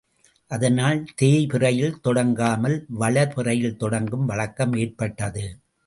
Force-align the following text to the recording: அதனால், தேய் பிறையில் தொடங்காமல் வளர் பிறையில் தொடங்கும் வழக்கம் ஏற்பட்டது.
அதனால், 0.51 1.05
தேய் 1.15 1.47
பிறையில் 1.47 1.99
தொடங்காமல் 2.01 2.85
வளர் 2.87 3.33
பிறையில் 3.35 3.75
தொடங்கும் 3.75 4.25
வழக்கம் 4.25 4.73
ஏற்பட்டது. 4.73 5.45